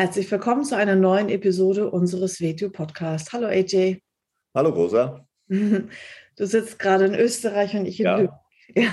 [0.00, 3.34] Herzlich willkommen zu einer neuen Episode unseres Video-Podcasts.
[3.34, 4.00] Hallo AJ.
[4.54, 5.28] Hallo Rosa.
[5.50, 8.16] Du sitzt gerade in Österreich und ich in ja.
[8.16, 8.32] Lübeck.
[8.74, 8.90] Ja.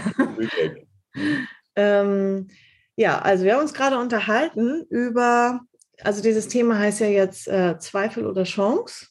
[1.77, 2.49] ähm,
[2.97, 5.61] ja, also wir haben uns gerade unterhalten über,
[6.01, 9.07] also dieses Thema heißt ja jetzt äh, Zweifel oder Chance.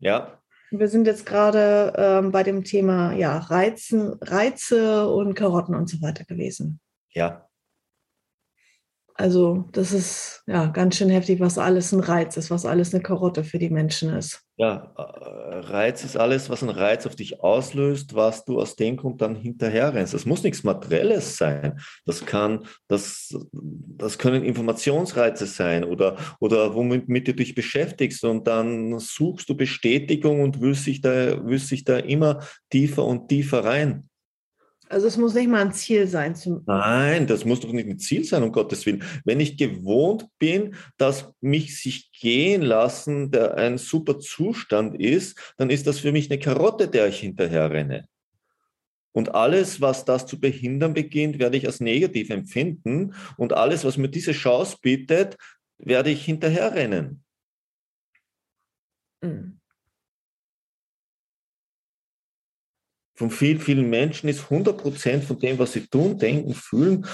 [0.00, 0.42] Ja.
[0.72, 6.02] Wir sind jetzt gerade ähm, bei dem Thema ja, Reizen, Reize und Karotten und so
[6.02, 6.80] weiter gewesen.
[7.10, 7.45] Ja.
[9.18, 13.02] Also das ist ja ganz schön heftig, was alles ein Reiz ist, was alles eine
[13.02, 14.42] Karotte für die Menschen ist.
[14.58, 18.96] Ja, äh, Reiz ist alles, was ein Reiz auf dich auslöst, was du aus dem
[18.96, 20.12] Grund dann hinterher rennst.
[20.12, 21.80] Das muss nichts Materielles sein.
[22.04, 28.98] Das kann, das, das können Informationsreize sein oder, oder womit du dich beschäftigst und dann
[28.98, 34.08] suchst du Bestätigung und willst dich da, willst dich da immer tiefer und tiefer rein.
[34.88, 36.34] Also es muss nicht mal ein Ziel sein.
[36.66, 39.02] Nein, das muss doch nicht ein Ziel sein, um Gottes Willen.
[39.24, 45.70] Wenn ich gewohnt bin, dass mich sich gehen lassen, der ein super Zustand ist, dann
[45.70, 48.06] ist das für mich eine Karotte, der ich hinterher renne.
[49.12, 53.14] Und alles, was das zu behindern beginnt, werde ich als negativ empfinden.
[53.36, 55.36] Und alles, was mir diese Chance bietet,
[55.78, 57.24] werde ich hinterher rennen.
[59.22, 59.58] Mhm.
[63.16, 67.06] Von vielen, vielen Menschen ist 100 Prozent von dem, was sie tun, denken, fühlen,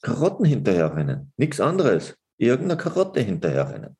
[0.00, 1.32] Karotten hinterherrennen.
[1.36, 2.14] Nichts anderes.
[2.38, 3.96] Irgendeine Karotte hinterherrennen.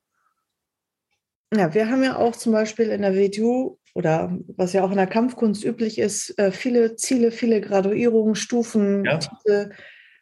[1.53, 4.97] Ja, wir haben ja auch zum Beispiel in der WTU oder was ja auch in
[4.97, 9.17] der Kampfkunst üblich ist, äh, viele Ziele, viele Graduierungen, Stufen, ja.
[9.17, 9.71] Titel.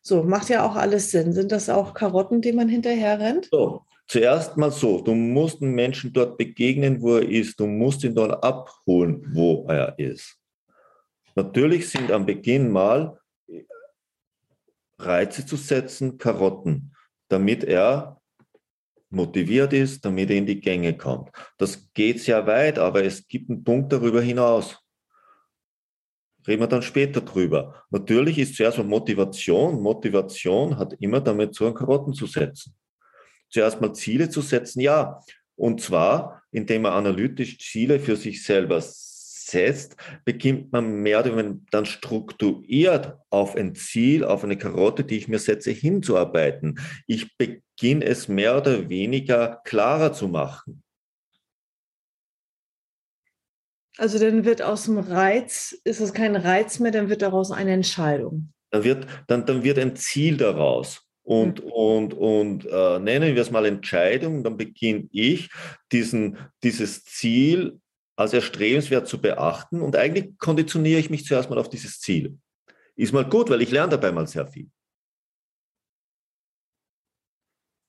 [0.02, 1.34] So, macht ja auch alles Sinn.
[1.34, 3.48] Sind das auch Karotten, die man hinterher rennt?
[3.52, 7.60] So, zuerst mal so, du musst einem Menschen dort begegnen, wo er ist.
[7.60, 10.38] Du musst ihn dort abholen, wo er ist.
[11.36, 13.20] Natürlich sind am Beginn mal
[15.00, 16.96] Reize zu setzen, Karotten,
[17.28, 18.22] damit er
[19.10, 21.30] motiviert ist, damit er in die Gänge kommt.
[21.58, 24.80] Das geht sehr weit, aber es gibt einen Punkt darüber hinaus.
[26.46, 27.86] Reden wir dann später drüber.
[27.90, 29.82] Natürlich ist zuerst mal Motivation.
[29.82, 32.76] Motivation hat immer damit zu, Karotten zu setzen.
[33.50, 35.20] Zuerst mal Ziele zu setzen, ja.
[35.56, 38.82] Und zwar, indem man analytisch Ziele für sich selber
[39.46, 39.96] setzt,
[40.26, 45.28] beginnt man mehr oder weniger dann strukturiert auf ein Ziel, auf eine Karotte, die ich
[45.28, 46.80] mir setze, hinzuarbeiten.
[47.08, 50.84] Ich beginne es mehr oder weniger klarer zu machen.
[53.98, 57.74] Also dann wird aus dem Reiz, ist es kein Reiz mehr, dann wird daraus eine
[57.74, 58.52] Entscheidung.
[58.72, 61.08] Dann wird, dann, dann wird ein Ziel daraus.
[61.22, 61.72] Und, mhm.
[61.72, 65.50] und, und äh, nennen wir es mal Entscheidung, dann beginne ich,
[65.92, 67.80] diesen, dieses Ziel
[68.16, 72.38] als erstrebenswert zu beachten und eigentlich konditioniere ich mich zuerst mal auf dieses Ziel.
[72.96, 74.70] Ist mal gut, weil ich lerne dabei mal sehr viel.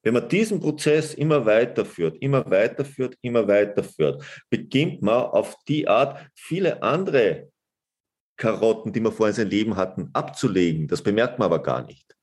[0.02, 6.30] Wenn man diesen Prozess immer weiterführt, immer weiterführt, immer weiterführt, beginnt man auf die Art
[6.34, 7.50] viele andere
[8.36, 10.88] Karotten, die man vorher in seinem Leben hatten, abzulegen.
[10.88, 12.14] Das bemerkt man aber gar nicht,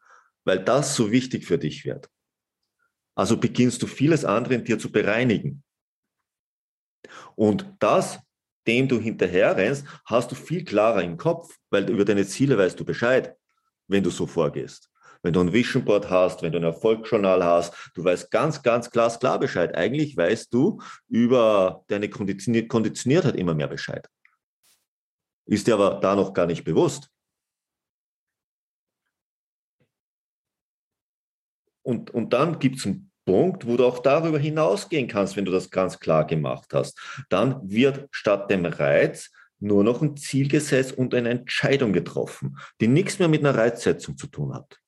[0.44, 2.08] weil das so wichtig für dich wird.
[3.16, 5.64] Also beginnst du vieles andere in dir zu bereinigen.
[7.36, 8.20] Und das,
[8.68, 12.80] dem du hinterher rennst, hast du viel klarer im Kopf, weil über deine Ziele weißt
[12.80, 13.36] du Bescheid,
[13.88, 14.90] wenn du so vorgehst.
[15.24, 18.90] Wenn du ein Vision Board hast, wenn du ein Erfolgsjournal hast, du weißt ganz, ganz
[18.90, 19.76] glasklar Bescheid.
[19.76, 24.08] Eigentlich weißt du über deine Konditioniertheit immer mehr Bescheid.
[25.46, 27.10] Ist dir aber da noch gar nicht bewusst.
[31.84, 35.52] Und, und dann gibt es einen Punkt, wo du auch darüber hinausgehen kannst, wenn du
[35.52, 37.00] das ganz klar gemacht hast.
[37.30, 42.88] Dann wird statt dem Reiz nur noch ein Ziel gesetzt und eine Entscheidung getroffen, die
[42.88, 44.80] nichts mehr mit einer Reizsetzung zu tun hat.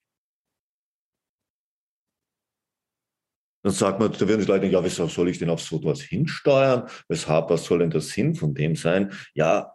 [3.64, 6.02] Dann sagt man, da werden die Leute, ja, weshalb soll ich denn auf so etwas
[6.02, 6.90] hinsteuern?
[7.08, 9.14] Weshalb, was soll denn der Sinn von dem sein?
[9.34, 9.74] Ja,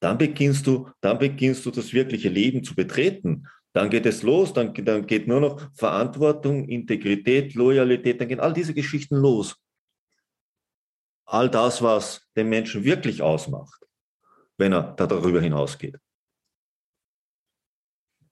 [0.00, 3.46] dann beginnst du, dann beginnst du das wirkliche Leben zu betreten.
[3.76, 8.54] Dann geht es los, dann, dann geht nur noch Verantwortung, Integrität, Loyalität, dann gehen all
[8.54, 9.54] diese Geschichten los.
[11.26, 13.86] All das, was den Menschen wirklich ausmacht,
[14.56, 15.98] wenn er da darüber hinausgeht.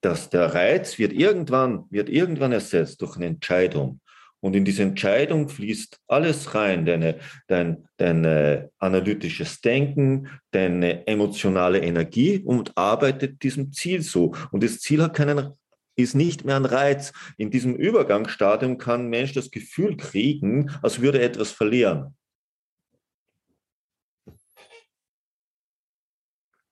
[0.00, 4.00] Dass der Reiz wird irgendwann, wird irgendwann ersetzt durch eine Entscheidung.
[4.44, 11.80] Und in diese Entscheidung fließt alles rein, deine, dein, dein äh, analytisches Denken, deine emotionale
[11.80, 14.34] Energie und arbeitet diesem Ziel so.
[14.50, 15.54] Und das Ziel hat keinen,
[15.96, 17.14] ist nicht mehr ein Reiz.
[17.38, 22.14] In diesem Übergangsstadium kann ein Mensch das Gefühl kriegen, als würde er etwas verlieren.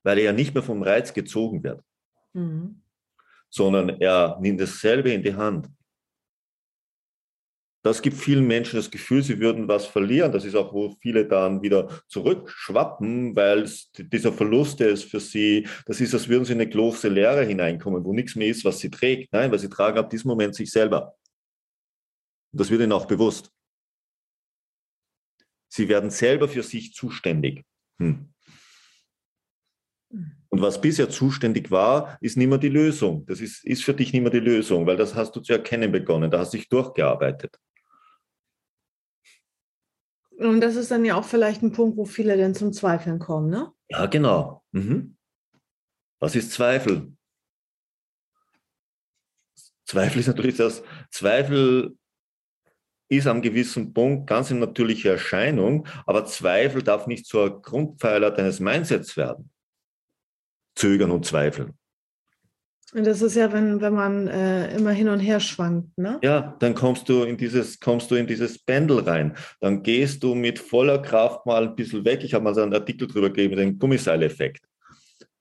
[0.02, 1.82] Weil er ja nicht mehr vom Reiz gezogen wird,
[2.34, 2.82] mhm.
[3.48, 5.70] sondern er nimmt dasselbe in die Hand.
[7.84, 10.30] Das gibt vielen Menschen das Gefühl, sie würden was verlieren.
[10.30, 13.68] Das ist auch, wo viele dann wieder zurückschwappen, weil
[13.98, 17.44] dieser Verlust, der ist für sie, das ist, als würden sie in eine große Leere
[17.44, 19.32] hineinkommen, wo nichts mehr ist, was sie trägt.
[19.32, 21.16] Nein, weil sie tragen ab diesem Moment sich selber.
[22.52, 23.50] Das wird ihnen auch bewusst.
[25.68, 27.64] Sie werden selber für sich zuständig.
[27.98, 28.32] Hm.
[30.50, 33.24] Und was bisher zuständig war, ist nicht mehr die Lösung.
[33.26, 35.90] Das ist, ist für dich nicht mehr die Lösung, weil das hast du zu erkennen
[35.90, 36.30] begonnen.
[36.30, 37.58] Da hast du dich durchgearbeitet.
[40.46, 43.50] Und das ist dann ja auch vielleicht ein Punkt, wo viele dann zum Zweifeln kommen,
[43.50, 43.72] ne?
[43.88, 44.62] Ja, genau.
[44.72, 45.16] Mhm.
[46.20, 47.12] Was ist Zweifel?
[49.84, 51.96] Zweifel ist natürlich das, Zweifel
[53.10, 58.58] ist am gewissen Punkt ganz eine natürliche Erscheinung, aber Zweifel darf nicht zur Grundpfeiler deines
[58.58, 59.50] Mindsets werden.
[60.74, 61.78] Zögern und Zweifeln.
[62.94, 66.18] Und das ist ja, wenn, wenn man äh, immer hin und her schwankt, ne?
[66.22, 69.34] Ja, dann kommst du in dieses, kommst du in dieses Pendel rein.
[69.60, 72.22] Dann gehst du mit voller Kraft mal ein bisschen weg.
[72.22, 74.66] Ich habe mal so einen Artikel drüber gegeben, den Gummiseileffekt.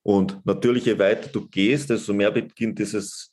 [0.02, 3.32] Und natürlich, je weiter du gehst, desto mehr beginnt dieses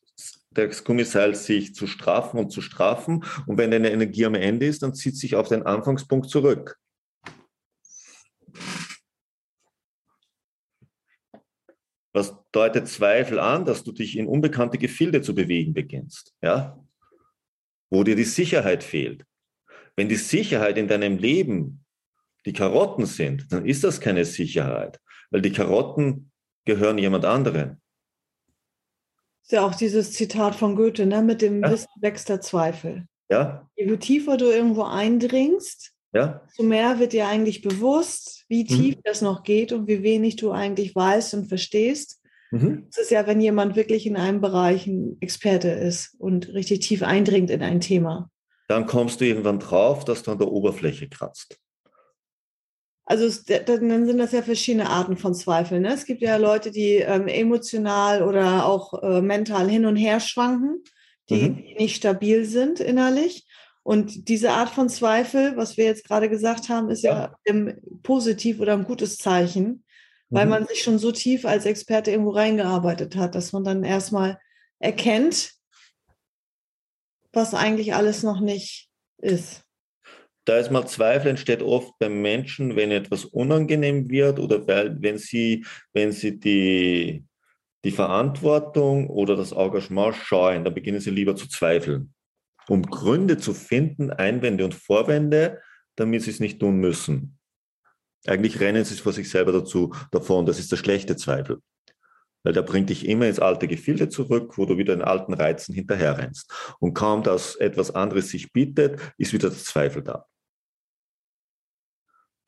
[0.51, 3.23] das Gummiseil sich zu straffen und zu straffen.
[3.45, 6.77] Und wenn deine Energie am Ende ist, dann zieht sich auf den Anfangspunkt zurück.
[12.11, 16.83] Was deutet Zweifel an, dass du dich in unbekannte Gefilde zu bewegen beginnst, ja?
[17.91, 19.25] Wo dir die Sicherheit fehlt.
[19.95, 21.83] Wenn die Sicherheit in deinem Leben
[22.45, 24.99] die Karotten sind, dann ist das keine Sicherheit,
[25.29, 26.31] weil die Karotten
[26.65, 27.81] gehören jemand anderen.
[29.43, 31.21] Ist ja auch dieses Zitat von Goethe, ne?
[31.21, 31.71] mit dem ja.
[31.71, 33.05] Wissen wächst der Zweifel.
[33.29, 33.67] Ja.
[33.75, 36.41] Je tiefer du irgendwo eindringst, ja.
[36.53, 38.67] so mehr wird dir eigentlich bewusst, wie mhm.
[38.67, 39.01] tief mhm.
[39.03, 42.18] das noch geht und wie wenig du eigentlich weißt und verstehst.
[42.51, 42.87] Mhm.
[42.87, 47.03] Das ist ja, wenn jemand wirklich in einem Bereich ein Experte ist und richtig tief
[47.03, 48.31] eindringt in ein Thema.
[48.67, 51.59] Dann kommst du irgendwann drauf, dass du an der Oberfläche kratzt.
[53.05, 55.81] Also es, dann sind das ja verschiedene Arten von Zweifeln.
[55.81, 55.93] Ne?
[55.93, 60.83] Es gibt ja Leute, die ähm, emotional oder auch äh, mental hin und her schwanken,
[61.27, 61.63] die, mhm.
[61.79, 63.47] nicht stabil sind innerlich.
[63.81, 67.81] Und diese Art von Zweifel, was wir jetzt gerade gesagt haben, ist ja, ja ein
[68.03, 69.83] positiv oder ein gutes Zeichen,
[70.29, 70.51] weil mhm.
[70.51, 74.39] man sich schon so tief als Experte irgendwo reingearbeitet hat, dass man dann erstmal
[74.79, 75.53] erkennt,
[77.31, 79.63] was eigentlich alles noch nicht ist.
[80.45, 85.17] Da ist mal Zweifel entsteht oft beim Menschen, wenn etwas unangenehm wird oder weil, wenn
[85.17, 87.23] sie, wenn sie die,
[87.83, 92.13] die Verantwortung oder das Engagement scheuen, dann beginnen sie lieber zu zweifeln
[92.69, 95.61] um Gründe zu finden, Einwände und Vorwände,
[95.95, 97.38] damit sie es nicht tun müssen.
[98.27, 100.45] Eigentlich rennen sie vor sich selber dazu davon.
[100.45, 101.61] Das ist der schlechte Zweifel.
[102.43, 105.73] Weil der bringt dich immer ins alte Gefilde zurück, wo du wieder in alten Reizen
[105.73, 106.51] hinterherrennst.
[106.79, 110.25] Und kaum, dass etwas anderes sich bietet, ist wieder der Zweifel da.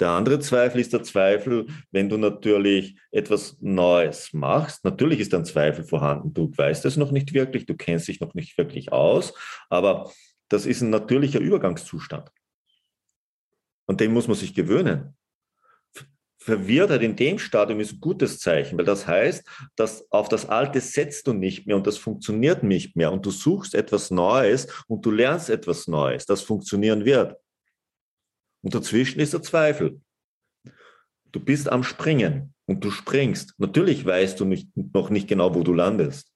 [0.02, 4.84] Der andere Zweifel ist der Zweifel, wenn du natürlich etwas Neues machst.
[4.84, 6.34] Natürlich ist ein Zweifel vorhanden.
[6.34, 9.34] Du weißt es noch nicht wirklich, du kennst dich noch nicht wirklich aus,
[9.70, 10.12] aber
[10.50, 12.32] das ist ein natürlicher Übergangszustand.
[13.86, 15.16] Und den muss man sich gewöhnen.
[16.44, 20.82] Verwirrtheit in dem Stadium ist ein gutes Zeichen, weil das heißt, dass auf das Alte
[20.82, 25.06] setzt du nicht mehr und das funktioniert nicht mehr und du suchst etwas Neues und
[25.06, 27.36] du lernst etwas Neues, das funktionieren wird.
[28.64, 30.02] Und dazwischen ist der Zweifel.
[31.32, 33.54] Du bist am Springen und du springst.
[33.60, 36.34] Natürlich weißt du nicht, noch nicht genau, wo du landest.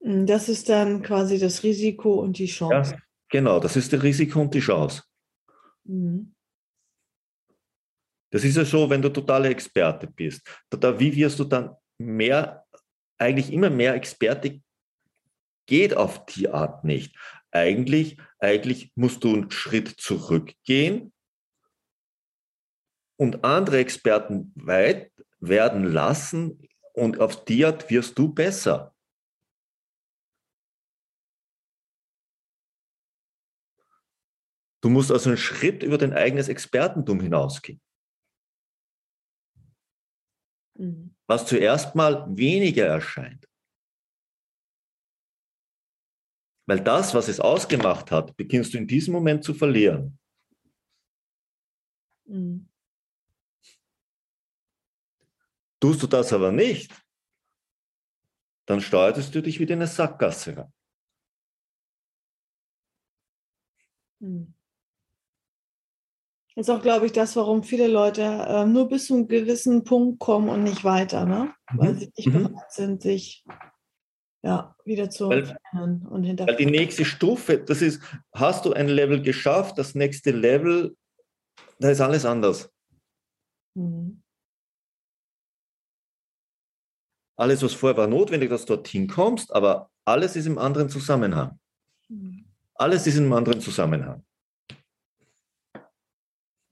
[0.00, 2.92] Das ist dann quasi das Risiko und die Chance.
[2.92, 2.98] Ja,
[3.28, 5.02] genau, das ist das Risiko und die Chance.
[5.84, 6.35] Mhm.
[8.36, 10.46] Das ist ja so, wenn du totaler Experte bist.
[10.68, 12.66] Da, wie wirst du dann mehr,
[13.18, 14.60] eigentlich immer mehr Experte
[15.66, 17.16] geht auf die Art nicht
[17.56, 21.12] eigentlich, eigentlich musst du einen Schritt zurückgehen
[23.18, 28.94] und andere Experten weit werden lassen und auf die Art wirst du besser.
[34.82, 37.80] Du musst also einen Schritt über dein eigenes Expertentum hinausgehen.
[40.78, 41.14] Mhm.
[41.26, 43.48] Was zuerst mal weniger erscheint.
[46.68, 50.18] Weil das, was es ausgemacht hat, beginnst du in diesem Moment zu verlieren.
[52.24, 52.68] Mhm.
[55.80, 56.92] Tust du das aber nicht,
[58.66, 60.72] dann steuerst du dich wieder in eine Sackgasse rein.
[64.20, 64.55] Mhm.
[66.56, 69.84] Das ist auch, glaube ich, das, warum viele Leute äh, nur bis zu einem gewissen
[69.84, 71.54] Punkt kommen und nicht weiter, ne?
[71.74, 71.98] weil mhm.
[71.98, 72.32] sie nicht mhm.
[72.44, 73.44] bereit sind, sich
[74.42, 76.58] ja, wieder zu verändern und hinterfragen.
[76.58, 78.00] Weil die nächste Stufe, das ist,
[78.32, 80.96] hast du ein Level geschafft, das nächste Level,
[81.78, 82.72] da ist alles anders.
[83.74, 84.22] Mhm.
[87.38, 91.58] Alles, was vorher war, notwendig, dass du dorthin kommst, aber alles ist im anderen Zusammenhang.
[92.08, 92.46] Mhm.
[92.76, 94.25] Alles ist im anderen Zusammenhang.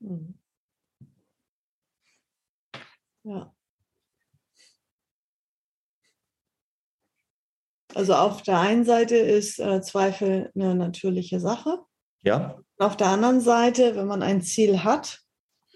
[0.05, 0.35] Mhm.
[3.23, 3.51] Ja.
[7.95, 11.79] Also auf der einen Seite ist äh, Zweifel eine natürliche Sache.
[12.23, 12.59] Ja.
[12.77, 15.21] Auf der anderen Seite, wenn man ein Ziel hat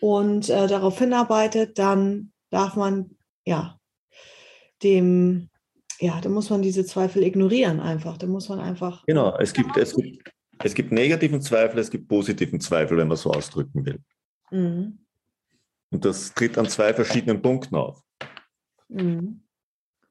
[0.02, 3.80] und äh, darauf hinarbeitet, dann darf man ja
[4.84, 5.50] dem
[6.02, 8.18] ja, da muss man diese Zweifel ignorieren einfach.
[8.18, 9.06] Da muss man einfach.
[9.06, 10.32] Genau, es gibt, es gibt,
[10.64, 14.00] es gibt negativen Zweifel, es gibt positiven Zweifel, wenn man so ausdrücken will.
[14.52, 15.00] Mhm.
[15.92, 18.02] Und das tritt an zwei verschiedenen Punkten auf.
[18.90, 19.42] Mhm.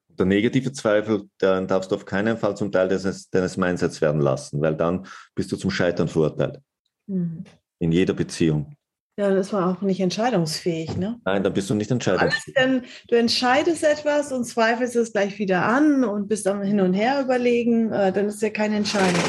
[0.09, 4.21] Der negative Zweifel, den darfst du auf keinen Fall zum Teil deines, deines Mindsets werden
[4.21, 6.61] lassen, weil dann bist du zum Scheitern verurteilt.
[7.07, 7.45] Mhm.
[7.78, 8.75] In jeder Beziehung.
[9.16, 11.21] Ja, das war auch nicht entscheidungsfähig, ne?
[11.25, 12.54] Nein, dann bist du nicht entscheidungsfähig.
[12.57, 16.95] Denn du entscheidest etwas und zweifelst es gleich wieder an und bist am Hin und
[16.95, 19.23] Her überlegen, äh, dann ist ja keine Entscheidung.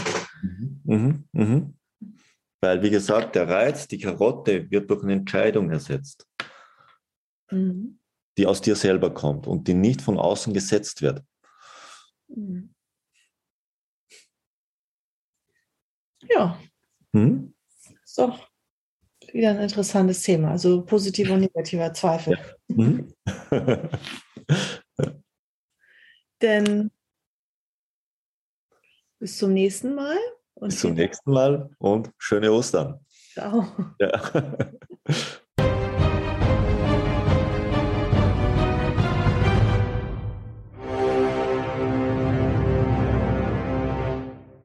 [0.43, 1.73] Mhm, mhm, mhm.
[2.61, 6.27] Weil, wie gesagt, der Reiz, die Karotte wird durch eine Entscheidung ersetzt,
[7.49, 7.99] mhm.
[8.37, 11.23] die aus dir selber kommt und die nicht von außen gesetzt wird.
[12.27, 12.73] Mhm.
[16.29, 16.59] Ja.
[17.13, 17.53] Mhm.
[18.17, 18.49] Doch
[19.33, 20.51] wieder ein interessantes Thema.
[20.51, 22.37] Also positiver und negativer Zweifel.
[22.67, 22.75] Ja.
[22.75, 23.13] Mhm.
[26.41, 26.91] Denn
[29.19, 30.17] bis zum nächsten Mal.
[30.59, 32.99] Und Bis zum nächsten Mal und schöne Ostern.
[33.33, 33.65] Ciao.
[33.99, 34.21] Ja.